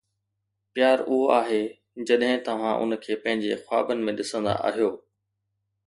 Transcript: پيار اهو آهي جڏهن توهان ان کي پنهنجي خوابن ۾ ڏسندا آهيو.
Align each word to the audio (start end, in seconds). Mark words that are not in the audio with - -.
پيار 0.75 0.99
اهو 1.09 1.19
آهي 1.39 1.59
جڏهن 2.07 2.41
توهان 2.49 2.75
ان 2.81 2.99
کي 3.05 3.21
پنهنجي 3.23 3.53
خوابن 3.63 4.05
۾ 4.11 4.19
ڏسندا 4.23 4.61
آهيو. 4.71 4.93